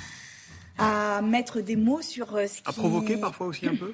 à 0.78 1.20
mettre 1.34 1.60
des 1.60 1.76
mots 1.76 2.02
sur 2.14 2.26
euh, 2.36 2.46
ce 2.46 2.62
qui... 2.62 2.68
À 2.68 2.72
provoquer 2.72 3.16
parfois 3.16 3.46
aussi 3.48 3.66
un 3.66 3.76
peu? 3.76 3.92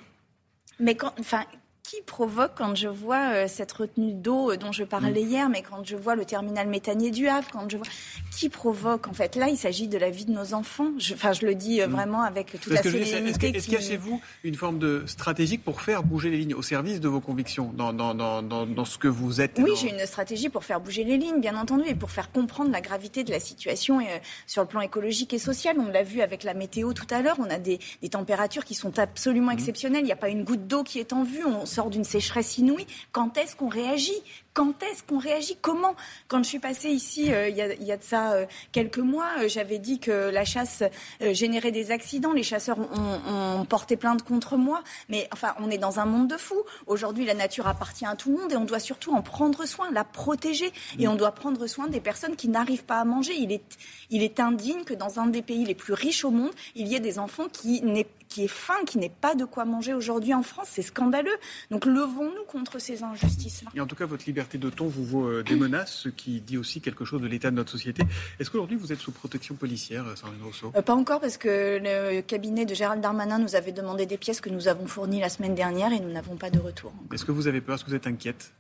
Mais 0.79 0.95
quand, 0.95 1.13
enfin, 1.19 1.45
qui 1.89 2.03
provoque 2.03 2.53
quand 2.55 2.75
je 2.75 2.89
vois 2.89 3.33
euh, 3.33 3.47
cette 3.49 3.73
retenue 3.73 4.13
d'eau 4.13 4.51
euh, 4.51 4.57
dont 4.59 4.73
je 4.73 4.85
parlais 4.85 5.23
mm. 5.23 5.29
hier, 5.29 5.49
mais 5.49 5.63
quand 5.63 5.83
je 5.85 5.97
vois 5.97 6.17
le 6.17 6.27
terminal 6.27 6.69
méthanier 6.69 7.11
du 7.11 7.29
Havre, 7.29 7.49
quand 7.51 7.71
je 7.71 7.79
vois 7.79 7.87
qui 8.31 8.51
provoque 8.51 9.09
en 9.09 9.15
fait? 9.15 9.37
Là, 9.37 9.49
il 9.49 9.57
s'agit 9.57 9.89
de 9.89 9.97
la 9.97 10.11
vie 10.11 10.27
de 10.27 10.33
nos 10.33 10.53
enfants. 10.53 10.91
Enfin, 11.15 11.33
je, 11.33 11.47
le 11.47 11.55
dis 11.55 11.81
euh, 11.81 11.89
mm. 11.89 11.91
vraiment 11.91 12.23
avec 12.23 12.61
toute 12.61 12.73
la 12.73 12.83
sérénité. 12.83 13.57
Est-ce 13.57 13.65
qu'il 13.65 13.73
y 13.73 13.77
a 13.77 13.81
chez 13.81 13.97
vous 13.97 14.21
une 14.45 14.55
forme 14.55 14.79
de 14.79 15.05
stratégie 15.07 15.57
pour 15.57 15.81
faire 15.81 16.03
bouger 16.03 16.29
les 16.29 16.37
lignes 16.37 16.55
au 16.55 16.61
service 16.61 17.01
de 17.01 17.09
vos 17.09 17.21
convictions 17.21 17.73
dans, 17.75 17.95
dans, 17.95 18.15
dans, 18.15 18.43
dans 18.43 18.85
ce 18.85 18.99
que 18.99 19.09
vous 19.09 19.41
êtes 19.41 19.59
Oui, 19.59 19.73
j'ai 19.81 19.89
une 19.89 20.07
stratégie 20.07 20.51
pour 20.51 20.65
faire 20.65 20.81
bouger 20.81 21.05
les 21.05 21.17
lignes, 21.17 21.41
bien 21.41 21.57
entendu, 21.57 21.85
et 21.89 21.95
pour 21.95 22.11
faire 22.11 22.31
comprendre 22.31 22.71
la 22.71 22.83
gravité 22.83 23.25
de 23.25 23.31
la 23.31 23.41
situation 23.41 24.01
sur 24.47 24.63
le 24.63 24.69
plan 24.69 24.83
écologique 24.83 25.33
et 25.33 25.39
social. 25.39 25.77
On 25.79 25.91
l'a 25.91 26.03
vu 26.03 26.21
avec 26.21 26.45
la 26.45 26.53
météo 26.53 26.93
tout 26.93 27.07
à 27.11 27.23
l'heure. 27.23 27.37
On 27.39 27.49
a 27.49 27.59
des, 27.59 27.79
des, 28.03 28.11
températures 28.11 28.67
qui 28.67 28.75
sont 28.75 28.99
absolument 28.99 29.53
mm. 29.53 29.59
exceptionnelles. 29.59 30.03
Il 30.03 30.07
n'y 30.07 30.13
a 30.13 30.17
pas 30.17 30.29
une 30.29 30.45
goutte 30.45 30.67
d'eau 30.67 30.83
qui 30.83 30.99
est 30.99 31.15
en 31.15 31.25
vue. 31.25 31.45
On 31.47 31.65
sort 31.79 31.91
d'une 31.91 32.03
sécheresse 32.03 32.59
inouïe. 32.59 32.89
Quand 33.13 33.37
est-ce 33.37 33.55
qu'on 33.55 33.69
réagit? 33.69 34.21
Quand 34.59 34.83
est-ce 34.83 35.05
qu'on 35.05 35.19
réagit? 35.19 35.57
Comment? 35.63 35.95
Quand 36.27 36.43
je 36.43 36.49
suis 36.49 36.59
passée 36.59 36.89
ici, 36.89 37.33
euh, 37.33 37.49
il 37.49 37.57
y, 37.57 37.93
a, 37.93 37.97
de 37.97 38.03
ça 38.03 38.33
euh, 38.33 38.45
quelques 38.73 38.99
mois, 38.99 39.29
euh, 39.39 39.49
j'avais 39.49 39.79
dit 39.79 40.01
que 40.01 40.31
la 40.31 40.45
chasse 40.45 40.83
générait 41.21 41.71
des 41.71 41.93
accidents. 41.93 42.33
Les 42.33 42.43
chasseurs 42.43 42.77
ont, 42.81 43.65
porté 43.67 43.97
plainte 43.97 44.25
contre 44.25 44.57
moi. 44.57 44.83
Mais 45.09 45.29
enfin, 45.33 45.55
on 45.61 45.71
est 45.71 45.79
dans 45.79 46.01
un 46.01 46.07
monde 46.07 46.27
de 46.27 46.37
fous. 46.37 46.65
Aujourd'hui, 46.89 47.25
la 47.25 47.35
nature 47.35 47.69
appartient 47.69 48.05
à 48.05 48.17
tout 48.17 48.33
le 48.33 48.39
monde 48.39 48.53
et 48.53 48.57
on 48.57 48.65
doit 48.65 48.81
surtout 48.81 49.13
en 49.13 49.23
prendre 49.23 49.65
soin, 49.65 49.93
la 49.93 50.03
protéger. 50.03 50.73
Et 50.99 51.07
on 51.07 51.15
doit 51.15 51.31
prendre 51.31 51.65
soin 51.69 51.87
des 51.87 52.01
personnes 52.01 52.35
qui 52.35 52.49
n'arrivent 52.49 52.85
pas 52.85 52.99
à 52.99 53.05
manger. 53.05 53.35
Il 53.39 53.53
est, 53.53 53.79
il 54.11 54.25
est 54.25 54.41
indigne 54.41 54.83
que 54.83 54.95
dans 54.95 55.21
un 55.21 55.29
des 55.29 55.43
pays 55.43 55.67
les 55.67 55.77
plus 55.77 55.93
riches 55.93 56.25
au 56.25 56.33
monde, 56.33 56.51
il 56.75 56.89
y 56.89 56.97
ait 56.97 57.01
des 57.01 57.21
enfants 57.21 57.47
qui 57.49 57.81
n'aient 57.83 58.09
qui 58.29 58.45
est 58.45 58.49
faim, 58.49 58.85
qui 58.87 58.99
n'ait 58.99 59.09
pas 59.09 59.35
de 59.35 59.45
quoi 59.45 59.65
manger 59.65 59.95
aujourd'hui 59.95 60.35
en 60.35 60.43
France. 60.43 60.69
C'est 60.71 60.83
scandaleux. 60.83 61.37
Donc 61.71 61.87
levons-nous 61.87 62.45
contre 62.45 62.79
ces 62.79 63.03
injustices-là. 63.03 63.71
Et 63.75 63.81
en 63.81 63.87
tout 63.87 63.97
cas, 63.97 64.07
votre 64.07 64.25
liberté 64.27 64.48
de 64.57 64.71
ton 64.71 64.87
vous 64.87 65.05
vaut 65.05 65.27
euh, 65.27 65.43
des 65.43 65.57
menaces, 65.57 65.93
ce 65.93 66.09
qui 66.09 66.41
dit 66.41 66.57
aussi 66.57 66.81
quelque 66.81 67.05
chose 67.05 67.21
de 67.21 67.27
l'état 67.27 67.51
de 67.51 67.57
notre 67.57 67.73
société. 67.73 68.03
Est-ce 68.41 68.51
qu'aujourd'hui 68.51 68.77
vous 68.77 68.93
êtes 68.93 69.01
sous 69.01 69.13
protection 69.13 69.55
policière, 69.55 70.07
euh, 70.07 70.17
Sandrine 70.17 70.43
Rousseau 70.43 70.71
Pas 70.71 70.95
encore, 70.95 71.21
parce 71.21 71.37
que 71.37 71.79
le 71.83 72.21
cabinet 72.23 72.65
de 72.65 72.75
Gérald 72.75 73.03
Darmanin 73.03 73.39
nous 73.39 73.55
avait 73.57 73.73
demandé 73.73 74.07
des 74.07 74.17
pièces 74.17 74.41
que 74.41 74.51
nous 74.51 74.69
avons 74.69 74.87
fournies 74.87 75.21
la 75.21 75.29
semaine 75.29 75.55
dernière 75.55 75.93
et 75.93 76.01
nous 76.01 76.11
n'avons 76.11 76.37
pas 76.37 76.51
de 76.51 76.59
retour. 76.59 76.93
Est-ce 77.13 77.25
que 77.25 77.33
vous 77.33 77.47
avez 77.47 77.61
peur? 77.61 77.75
Est-ce 77.75 77.85
que 77.85 77.91
vous 77.91 77.97
êtes 77.97 78.07
inquiète? 78.07 78.53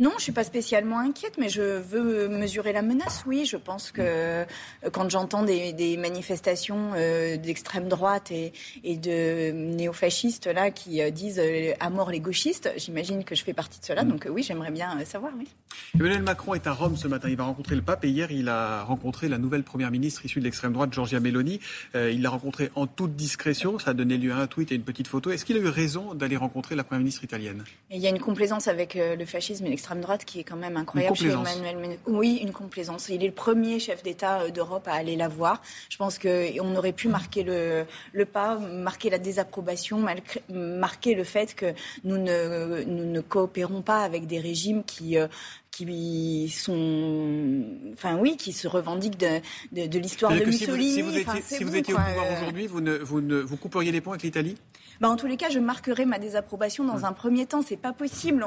Non, 0.00 0.10
je 0.18 0.24
suis 0.24 0.32
pas 0.32 0.42
spécialement 0.42 0.98
inquiète, 0.98 1.34
mais 1.38 1.48
je 1.48 1.62
veux 1.62 2.26
mesurer 2.26 2.72
la 2.72 2.82
menace. 2.82 3.22
Oui, 3.28 3.44
je 3.44 3.56
pense 3.56 3.92
que 3.92 4.02
euh, 4.02 4.44
quand 4.90 5.08
j'entends 5.08 5.44
des, 5.44 5.96
manifestations 5.96 6.90
euh, 6.96 7.36
d'extrême 7.36 7.86
droite 7.86 8.32
et, 8.32 8.52
de 8.82 9.52
néofascistes 9.52 10.48
là 10.48 10.72
qui 10.72 11.00
euh, 11.00 11.10
disent 11.10 11.40
à 11.78 11.90
mort 11.90 12.10
les 12.10 12.18
gauchistes, 12.18 12.72
j'imagine 12.76 13.22
que 13.22 13.36
je 13.36 13.44
fais 13.44 13.52
partie 13.52 13.78
de 13.78 13.84
cela. 13.84 14.02
Mm. 14.02 14.08
Donc 14.08 14.26
oui, 14.28 14.42
j'aimerais 14.42 14.72
bien 14.72 14.98
savoir. 15.04 15.30
Oui. 15.38 15.46
Emmanuel 15.94 16.22
Macron 16.22 16.54
est 16.54 16.66
à 16.66 16.72
Rome 16.72 16.96
ce 16.96 17.06
matin. 17.06 17.28
Il 17.28 17.36
va 17.36 17.44
rencontrer 17.44 17.76
le 17.76 17.82
pape 17.82 18.04
et 18.04 18.08
hier 18.08 18.32
il 18.32 18.48
a 18.48 18.82
rencontré 18.82 19.28
la 19.28 19.38
nouvelle 19.38 19.62
première 19.62 19.92
ministre 19.92 20.24
issue 20.24 20.40
de 20.40 20.44
l'extrême 20.44 20.72
droite, 20.72 20.92
Giorgia 20.92 21.20
Meloni. 21.20 21.60
il 21.94 22.20
l'a 22.20 22.30
rencontrée 22.30 22.72
en 22.74 22.88
toute 22.88 23.14
discrétion. 23.14 23.78
Ça 23.78 23.92
a 23.92 23.94
donné 23.94 24.18
lieu 24.18 24.32
à 24.32 24.38
un 24.38 24.48
tweet 24.48 24.72
et 24.72 24.74
une 24.74 24.82
petite 24.82 25.06
photo. 25.06 25.30
Est-ce 25.30 25.44
qu'il 25.44 25.56
a 25.56 25.60
eu 25.60 25.68
raison 25.68 26.14
d'aller 26.14 26.36
rencontrer 26.36 26.74
la 26.74 26.82
première 26.82 27.00
ministre 27.00 27.22
italienne? 27.22 27.62
Il 27.92 28.00
y 28.00 28.08
a 28.08 28.10
une 28.10 28.18
complaisance 28.18 28.66
avec 28.66 28.94
le 28.94 29.24
fascisme 29.24 29.66
et 29.66 29.68
l'extrême 29.70 29.83
l'extrême 29.84 30.00
droite 30.00 30.24
qui 30.24 30.40
est 30.40 30.44
quand 30.44 30.56
même 30.56 30.78
incroyable 30.78 31.14
chez 31.14 31.28
Emmanuel 31.28 31.98
Oui, 32.06 32.38
une 32.42 32.52
complaisance. 32.52 33.10
Il 33.10 33.22
est 33.22 33.26
le 33.26 33.34
premier 33.34 33.78
chef 33.78 34.02
d'État 34.02 34.40
euh, 34.40 34.50
d'Europe 34.50 34.88
à 34.88 34.94
aller 34.94 35.14
la 35.14 35.28
voir. 35.28 35.60
Je 35.90 35.98
pense 35.98 36.18
qu'on 36.18 36.74
aurait 36.76 36.92
pu 36.92 37.08
marquer 37.08 37.42
le, 37.42 37.84
le 38.12 38.24
pas, 38.24 38.56
marquer 38.58 39.10
la 39.10 39.18
désapprobation, 39.18 40.02
marquer 40.48 41.14
le 41.14 41.24
fait 41.24 41.54
que 41.54 41.74
nous 42.02 42.16
ne, 42.16 42.82
nous 42.84 43.04
ne 43.04 43.20
coopérons 43.20 43.82
pas 43.82 44.02
avec 44.02 44.26
des 44.26 44.40
régimes 44.40 44.84
qui, 44.84 45.18
euh, 45.18 45.28
qui 45.76 46.48
sont, 46.50 47.64
enfin 47.92 48.16
oui, 48.16 48.36
qui 48.36 48.52
se 48.52 48.68
revendiquent 48.68 49.18
de, 49.18 49.40
de, 49.72 49.98
l'histoire 49.98 50.32
de 50.32 50.44
Mussolini. 50.44 50.94
Si 50.94 51.02
vous, 51.02 51.16
étiez, 51.16 51.42
si 51.42 51.64
vous 51.64 51.74
étiez 51.74 51.94
au 51.94 51.96
pouvoir 51.96 52.32
aujourd'hui, 52.32 52.66
vous, 52.68 52.80
ne, 52.80 52.96
vous, 52.96 53.20
ne, 53.20 53.40
vous 53.40 53.56
couperiez 53.56 53.90
les 53.90 54.00
ponts 54.00 54.12
avec 54.12 54.22
l'Italie? 54.22 54.56
Bah, 55.00 55.08
en 55.08 55.16
tous 55.16 55.26
les 55.26 55.36
cas, 55.36 55.48
je 55.50 55.58
marquerai 55.58 56.04
ma 56.04 56.20
désapprobation 56.20 56.84
dans 56.84 57.04
un 57.04 57.12
premier 57.12 57.46
temps. 57.46 57.62
C'est 57.62 57.76
pas 57.76 57.92
possible. 57.92 58.46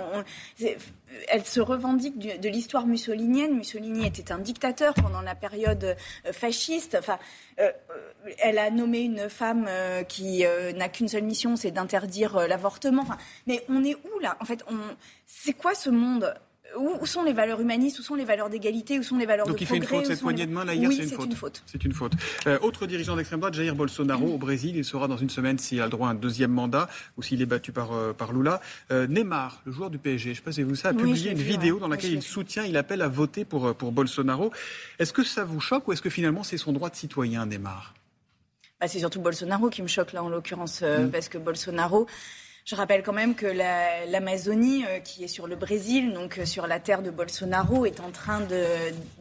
elle 1.28 1.46
se 1.46 1.60
revendique 1.60 2.18
de 2.18 2.50
l'histoire 2.50 2.88
mussolinienne. 2.88 3.56
Mussolini 3.56 4.06
était 4.06 4.32
un 4.32 4.40
dictateur 4.40 4.94
pendant 4.94 5.22
la 5.22 5.36
période 5.36 5.84
euh, 5.84 6.32
fasciste. 6.32 6.96
Enfin, 6.98 7.20
euh, 7.60 7.72
elle 8.40 8.58
a 8.58 8.72
nommé 8.72 9.02
une 9.02 9.28
femme 9.28 9.66
euh, 9.68 10.04
qui 10.04 10.46
n'a 10.76 10.88
qu'une 10.88 11.10
seule 11.10 11.24
mission, 11.24 11.58
c'est 11.58 11.72
d'interdire 11.72 12.48
l'avortement. 12.48 13.02
Enfin, 13.02 13.18
mais 13.48 13.66
on 13.68 13.84
est 13.84 13.96
où 13.96 14.20
là? 14.20 14.38
En 14.40 14.46
fait, 14.46 14.64
c'est 15.26 15.54
quoi 15.54 15.76
ce 15.76 15.90
monde? 15.90 16.34
Où, 16.76 17.06
sont 17.06 17.24
les 17.24 17.34
valeurs 17.34 17.60
humanistes, 17.62 18.00
où 18.00 18.02
sont 18.02 18.16
les 18.16 18.26
valeurs 18.26 18.50
d'égalité, 18.50 19.00
où 19.00 19.04
sont 19.04 19.18
les 19.18 19.26
valeurs 19.26 19.46
Donc 19.48 19.60
de 19.60 19.66
progrès 19.66 19.80
Donc 19.80 19.84
il 19.84 19.88
fait 19.88 19.96
une 19.96 20.02
faute, 20.02 20.12
cette 20.12 20.22
poignée 20.22 20.46
de 20.46 20.52
main 20.52 20.66
là 20.66 20.74
hier, 20.74 20.90
oui, 20.90 20.96
c'est 20.96 21.16
une, 21.16 21.32
une, 21.32 21.36
faute. 21.36 21.64
C'est 21.66 21.84
une 21.84 21.94
faute. 21.94 22.14
Euh, 22.46 22.60
autre 22.62 22.86
dirigeant 22.86 23.16
d'extrême 23.16 23.40
droite, 23.40 23.54
Jair 23.54 23.76
Bolsonaro 23.76 24.28
au 24.28 24.38
Brésil, 24.38 24.76
il 24.76 24.86
sera 24.86 25.08
dans 25.08 25.18
une 25.18 25.30
semaine 25.30 25.58
s'il 25.58 25.82
a 25.82 25.86
le 25.86 25.90
droit 25.90 26.10
à 26.10 26.12
un 26.12 26.16
deuxième 26.16 26.52
mandat 26.52 26.90
ou 27.18 27.24
s'il 27.24 27.42
est 27.42 27.46
battu 27.46 27.72
par, 27.72 27.94
euh, 27.94 28.14
par 28.14 28.34
Lula. 28.34 28.62
Euh, 28.92 29.08
Neymar, 29.08 29.62
le 29.66 29.72
joueur 29.72 29.90
du 29.90 29.98
PSG, 29.98 30.26
je 30.26 30.30
ne 30.30 30.36
sais 30.36 30.42
pas 30.42 30.52
si 30.52 30.64
vous 30.64 30.76
savez, 30.76 30.98
a 30.98 31.02
publié 31.02 31.32
une 31.32 31.38
vidéo 31.38 31.80
dans 31.80 31.88
laquelle 31.88 32.14
il 32.14 32.22
soutient, 32.22 32.64
il 32.64 32.78
appelle 32.78 33.02
à 33.02 33.08
voter 33.08 33.46
pour, 33.46 33.74
pour 33.76 33.92
Bolsonaro. 33.92 34.52
Est-ce 35.00 35.14
que 35.14 35.24
ça 35.24 35.44
vous 35.44 35.60
choque 35.60 35.88
ou 35.88 35.94
est-ce 35.94 36.02
que 36.02 36.10
finalement 36.10 36.44
c'est 36.44 36.58
son 36.58 36.74
droit 36.74 36.90
de 36.90 36.96
citoyen, 36.96 37.46
Neymar? 37.46 37.94
Bah, 38.80 38.88
C'est 38.88 39.00
surtout 39.00 39.22
Bolsonaro 39.22 39.70
qui 39.70 39.82
me 39.82 39.88
choque 39.88 40.14
là 40.14 40.24
en 40.24 40.30
l'occurrence, 40.30 40.82
mm. 40.82 41.10
parce 41.12 41.30
que 41.30 41.38
Bolsonaro... 41.38 42.08
Je 42.68 42.76
rappelle 42.76 43.02
quand 43.02 43.14
même 43.14 43.34
que 43.34 43.46
l'Amazonie, 44.12 44.84
euh, 44.86 45.00
qui 45.00 45.24
est 45.24 45.30
sur 45.30 45.48
le 45.48 45.56
Brésil, 45.56 46.12
donc 46.12 46.38
euh, 46.38 46.46
sur 46.46 46.68
la 46.68 46.82
terre 46.82 47.02
de 47.02 47.10
Bolsonaro, 47.10 47.86
est 47.86 48.02
en 48.02 48.12
train 48.12 48.42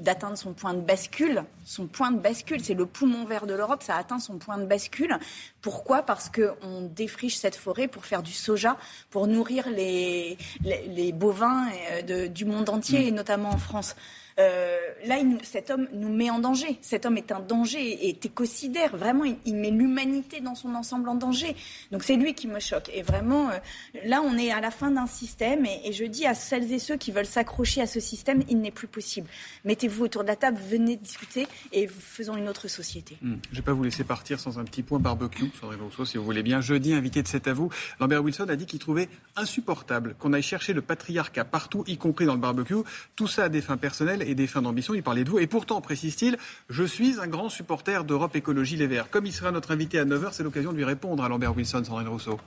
d'atteindre 0.01 0.37
son 0.37 0.53
point 0.53 0.75
de 0.75 0.81
bascule. 0.81 1.45
Son 1.65 1.87
point 1.87 2.11
de 2.11 2.19
bascule, 2.19 2.61
c'est 2.61 2.75
le 2.75 2.87
poumon 2.87 3.25
vert 3.25 3.47
de 3.47 3.55
l'Europe, 3.55 3.85
ça 3.85 3.95
atteint 3.95 4.19
son 4.19 4.39
point 4.39 4.59
de 4.59 4.65
bascule. 4.65 5.17
Pourquoi? 5.63 6.03
Parce 6.03 6.29
qu'on 6.29 6.91
défriche 6.93 7.37
cette 7.37 7.55
forêt 7.55 7.87
pour 7.87 8.05
faire 8.05 8.25
du 8.25 8.33
soja, 8.33 8.77
pour 9.11 9.29
nourrir 9.29 9.71
les, 9.71 10.37
les, 10.65 11.13
bovins 11.13 11.69
euh, 12.11 12.27
du 12.27 12.47
monde 12.47 12.69
entier, 12.69 13.05
mm. 13.05 13.07
et 13.07 13.11
notamment 13.13 13.51
en 13.51 13.59
France. 13.59 13.95
Euh, 14.39 14.77
là, 15.07 15.17
cet 15.43 15.71
homme 15.71 15.89
nous 15.95 16.13
met 16.13 16.29
en 16.31 16.39
danger. 16.39 16.79
Cet 16.83 17.07
homme 17.07 17.17
est 17.17 17.33
un 17.33 17.41
danger 17.41 17.81
et 17.81 18.11
est 18.11 18.27
écocidaire. 18.27 18.97
Vraiment, 18.97 19.25
il, 19.25 19.55
met 19.55 19.71
l'humanité 19.71 20.41
dans 20.41 20.55
son 20.55 20.75
ensemble 20.75 21.09
en 21.09 21.15
danger. 21.15 21.57
Donc 21.91 22.03
c'est 22.03 22.17
lui 22.17 22.35
qui 22.35 22.47
me 22.47 22.61
choque. 22.61 22.91
Et 22.93 23.03
vraiment, 23.03 23.49
euh, 23.49 23.59
là, 24.05 24.21
on 24.23 24.37
est 24.37 24.51
à 24.51 24.61
la 24.61 24.71
fin 24.71 24.91
d'un 24.91 25.07
système. 25.07 25.65
Et, 25.65 25.93
je 25.93 26.05
dis 26.05 26.27
à 26.27 26.35
celles 26.35 26.71
et 26.73 26.79
ceux 26.79 26.97
qui 26.97 27.13
veulent 27.13 27.25
s'accrocher 27.25 27.81
à 27.81 27.87
ce 27.87 28.01
système, 28.01 28.43
il 28.49 28.61
n'est 28.61 28.71
plus 28.71 28.89
possible. 28.89 29.29
Mettez-vous 29.65 30.05
autour 30.05 30.23
de 30.23 30.29
la 30.29 30.37
table, 30.37 30.59
venez 30.59 30.97
discuter 30.97 31.47
et 31.73 31.89
faisons 31.89 32.37
une 32.37 32.49
autre 32.49 32.69
société. 32.69 33.17
Hmm. 33.23 33.37
Je 33.45 33.51
ne 33.53 33.57
vais 33.57 33.63
pas 33.63 33.73
vous 33.73 33.85
laisser 33.85 34.05
partir 34.05 34.39
sans 34.39 34.59
un 34.59 34.65
petit 34.65 34.83
point 34.83 34.99
barbecue, 34.99 35.51
Sandrine 35.59 35.81
Rousseau, 35.81 36.05
si 36.05 36.19
vous 36.19 36.25
voulez 36.25 36.43
bien. 36.43 36.61
Jeudi, 36.61 36.93
invité 36.93 37.23
de 37.23 37.29
cet 37.29 37.49
à 37.49 37.55
vous, 37.55 37.71
Lambert 38.01 38.23
Wilson 38.23 38.47
a 38.49 38.57
dit 38.57 38.67
qu'il 38.67 38.81
trouvait 38.81 39.09
insupportable 39.37 40.15
qu'on 40.19 40.33
aille 40.35 40.43
chercher 40.43 40.75
le 40.75 40.83
patriarcat 40.83 41.45
partout, 41.45 41.85
y 41.87 41.97
compris 41.97 42.27
dans 42.27 42.35
le 42.35 42.41
barbecue. 42.41 42.75
Tout 43.15 43.27
ça 43.27 43.45
à 43.45 43.49
des 43.49 43.63
fins 43.63 43.77
personnelles 43.77 44.26
et 44.27 44.35
des 44.35 44.47
fins 44.47 44.63
d'ambition. 44.63 44.95
Il 44.95 45.03
parlait 45.03 45.25
de 45.25 45.31
vous. 45.31 45.39
Et 45.39 45.47
pourtant, 45.47 45.81
précise-t-il, 45.81 46.37
je 46.69 46.85
suis 46.85 47.21
un 47.21 47.27
grand 47.27 47.49
supporter 47.49 48.05
d'Europe 48.05 48.37
Écologie 48.37 48.77
Les 48.77 48.87
Verts. 48.87 49.11
Comme 49.11 49.27
il 49.27 49.33
sera 49.33 49.51
notre 49.51 49.71
invité 49.71 49.99
à 49.99 50.05
9h, 50.05 50.29
c'est 50.33 50.43
l'occasion 50.43 50.73
de 50.73 50.77
lui 50.77 50.85
répondre 50.85 51.23
à 51.23 51.29
Lambert 51.29 51.57
Wilson, 51.57 51.83
Sandrine 51.85 52.09
Rousseau. 52.09 52.39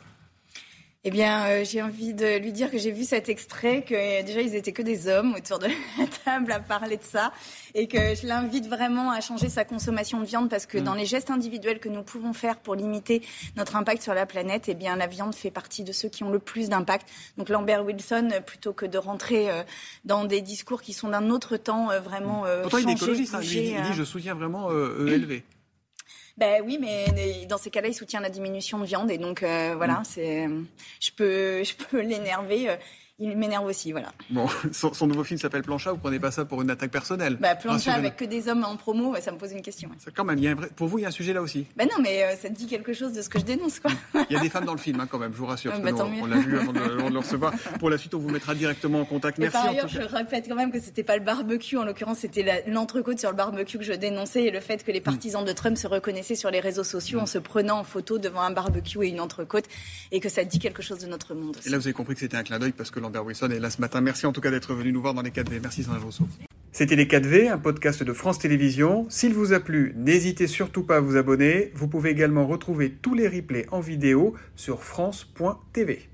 Eh 1.05 1.11
bien, 1.11 1.45
euh, 1.45 1.63
j'ai 1.63 1.81
envie 1.81 2.13
de 2.13 2.39
lui 2.39 2.51
dire 2.51 2.69
que 2.69 2.77
j'ai 2.77 2.91
vu 2.91 3.05
cet 3.05 3.29
extrait, 3.29 3.83
que 3.83 3.93
euh, 3.93 4.21
déjà 4.21 4.41
ils 4.41 4.53
étaient 4.53 4.73
que 4.73 4.81
des 4.81 5.07
hommes 5.07 5.33
autour 5.33 5.57
de 5.57 5.67
la 5.97 6.05
table 6.25 6.51
à 6.51 6.59
parler 6.59 6.97
de 6.97 7.03
ça, 7.03 7.31
et 7.73 7.87
que 7.87 8.15
je 8.15 8.27
l'invite 8.27 8.67
vraiment 8.67 9.09
à 9.09 9.21
changer 9.21 9.47
sa 9.47 9.63
consommation 9.63 10.19
de 10.19 10.25
viande 10.25 10.49
parce 10.49 10.65
que 10.65 10.77
mm. 10.77 10.83
dans 10.83 10.95
les 10.95 11.05
gestes 11.05 11.31
individuels 11.31 11.79
que 11.79 11.87
nous 11.87 12.03
pouvons 12.03 12.33
faire 12.33 12.57
pour 12.57 12.75
limiter 12.75 13.21
notre 13.55 13.77
impact 13.77 14.03
sur 14.03 14.13
la 14.13 14.25
planète, 14.25 14.65
eh 14.67 14.73
bien 14.73 14.97
la 14.97 15.07
viande 15.07 15.33
fait 15.33 15.51
partie 15.51 15.85
de 15.85 15.93
ceux 15.93 16.09
qui 16.09 16.25
ont 16.25 16.31
le 16.31 16.39
plus 16.39 16.67
d'impact. 16.67 17.07
Donc 17.37 17.47
Lambert 17.47 17.85
Wilson, 17.85 18.31
plutôt 18.45 18.73
que 18.73 18.85
de 18.85 18.97
rentrer 18.97 19.49
euh, 19.49 19.63
dans 20.03 20.25
des 20.25 20.41
discours 20.41 20.81
qui 20.81 20.91
sont 20.91 21.07
d'un 21.07 21.29
autre 21.29 21.55
temps, 21.55 21.87
vraiment 22.03 22.43
Pourtant, 22.63 22.77
il 22.79 22.89
est 22.89 22.93
écologiste. 22.93 23.35
Hein. 23.35 23.39
il, 23.41 23.81
dit, 23.83 23.93
je 23.93 24.03
soutiens 24.03 24.35
vraiment 24.35 24.69
ELV. 24.69 25.43
Ben 26.39 26.63
oui, 26.65 26.77
mais 26.79 27.45
dans 27.47 27.57
ces 27.57 27.69
cas-là, 27.69 27.89
il 27.89 27.93
soutient 27.93 28.21
la 28.21 28.29
diminution 28.29 28.79
de 28.79 28.85
viande 28.85 29.11
et 29.11 29.17
donc 29.17 29.43
euh, 29.43 29.73
voilà, 29.75 29.99
mm. 29.99 30.05
c'est, 30.05 30.47
je 31.01 31.11
peux, 31.11 31.63
je 31.65 31.75
peux 31.75 31.99
l'énerver. 32.01 32.77
Il 33.21 33.37
m'énerve 33.37 33.65
aussi, 33.65 33.91
voilà. 33.91 34.13
Bon, 34.29 34.47
son, 34.71 35.07
nouveau 35.07 35.23
film 35.23 35.39
s'appelle 35.39 35.61
Plancha, 35.61 35.91
vous 35.91 35.97
prenez 35.97 36.19
pas 36.19 36.31
ça 36.31 36.45
pour 36.45 36.61
une 36.61 36.69
attaque 36.69 36.91
personnelle 36.91 37.37
bah, 37.39 37.55
Plancha 37.55 37.93
avec 37.93 38.15
que 38.15 38.25
des 38.25 38.47
hommes 38.47 38.63
en 38.63 38.77
promo, 38.77 39.13
ça 39.19 39.31
me 39.31 39.37
pose 39.37 39.51
une 39.51 39.61
question. 39.61 39.89
Quand 40.15 40.23
même, 40.23 40.37
il 40.37 40.43
y 40.45 40.47
a 40.47 40.55
pour 40.55 40.87
vous, 40.87 40.99
il 40.99 41.01
y 41.01 41.05
a 41.05 41.09
un 41.09 41.11
sujet 41.11 41.33
là 41.33 41.41
aussi 41.41 41.65
Ben 41.75 41.87
non, 41.91 42.01
mais 42.01 42.23
euh, 42.23 42.35
ça 42.35 42.47
dit 42.49 42.67
quelque 42.67 42.93
chose 42.93 43.11
de 43.13 43.21
ce 43.21 43.29
que 43.29 43.39
je 43.39 43.43
dénonce, 43.43 43.79
quoi. 43.79 43.91
il 44.29 44.33
y 44.33 44.37
a 44.37 44.39
des 44.39 44.49
femmes 44.49 44.65
dans 44.65 44.73
le 44.73 44.79
film, 44.79 44.99
hein, 45.01 45.07
quand 45.09 45.19
même, 45.19 45.33
je 45.33 45.37
vous 45.37 45.45
rassure. 45.45 45.77
Bah, 45.79 45.91
on 45.93 46.25
l'a 46.25 46.37
vu 46.37 46.57
avant 46.57 46.71
de, 46.71 46.79
le 46.79 47.19
recevoir. 47.19 47.53
Pour 47.79 47.89
la 47.89 47.97
suite, 47.97 48.13
on 48.13 48.19
vous 48.19 48.29
mettra 48.29 48.55
directement 48.55 49.01
en 49.01 49.05
contact. 49.05 49.37
Merci. 49.37 49.53
par 49.53 49.67
ailleurs, 49.67 49.87
je 49.87 50.01
répète 50.01 50.45
quand 50.47 50.55
même 50.55 50.71
que 50.71 50.79
c'était 50.79 51.03
pas 51.03 51.17
le 51.17 51.23
barbecue, 51.23 51.77
en 51.77 51.83
l'occurrence, 51.83 52.19
c'était 52.19 52.63
l'entrecôte 52.67 53.19
sur 53.19 53.29
le 53.29 53.35
barbecue 53.35 53.77
que 53.77 53.83
je 53.83 53.93
dénonçais 53.93 54.43
et 54.43 54.51
le 54.51 54.61
fait 54.61 54.83
que 54.83 54.91
les 54.91 55.01
partisans 55.01 55.43
de 55.43 55.51
Trump 55.51 55.77
se 55.77 55.87
reconnaissaient 55.87 56.35
sur 56.35 56.51
les 56.51 56.59
réseaux 56.59 56.83
sociaux 56.83 57.19
en 57.19 57.25
se 57.25 57.37
prenant 57.37 57.79
en 57.79 57.83
photo 57.83 58.17
devant 58.17 58.41
un 58.41 58.51
barbecue 58.51 59.03
et 59.03 59.09
une 59.09 59.19
entrecôte 59.19 59.65
et 60.11 60.19
que 60.19 60.29
ça 60.29 60.45
dit 60.45 60.59
quelque 60.59 60.81
chose 60.81 60.99
de 60.99 61.07
notre 61.07 61.33
monde. 61.33 61.57
Et 61.65 61.69
là, 61.69 61.77
vous 61.77 61.87
avez 61.87 61.93
compris 61.93 62.13
que 62.13 62.21
c'était 62.21 62.37
un 62.37 62.43
clin 62.43 62.59
d'œil 62.59 62.71
parce 62.71 62.91
que 62.91 62.99
Lambert 63.09 63.25
Wilson 63.25 63.49
est 63.49 63.59
là 63.59 63.71
ce 63.71 63.81
matin 63.81 64.01
Merci 64.01 64.27
en 64.27 64.31
tout 64.31 64.39
cas 64.39 64.51
d'être 64.51 64.75
venu 64.75 64.91
nous 64.91 65.01
voir 65.01 65.15
dans 65.15 65.23
les 65.23 65.31
4V. 65.31 65.59
Merci 65.63 65.81
Sandra 65.81 65.99
Rousseau. 65.99 66.27
C'était 66.71 66.95
les 66.95 67.05
4V, 67.05 67.49
un 67.49 67.57
podcast 67.57 68.03
de 68.03 68.13
France 68.13 68.37
Télévisions. 68.37 69.07
S'il 69.09 69.33
vous 69.33 69.51
a 69.51 69.59
plu, 69.59 69.95
n'hésitez 69.97 70.45
surtout 70.45 70.83
pas 70.83 70.97
à 70.97 70.99
vous 70.99 71.17
abonner. 71.17 71.71
Vous 71.73 71.87
pouvez 71.87 72.11
également 72.11 72.45
retrouver 72.45 72.91
tous 72.91 73.15
les 73.15 73.27
replays 73.27 73.65
en 73.71 73.79
vidéo 73.79 74.35
sur 74.55 74.83
France.tv. 74.83 76.07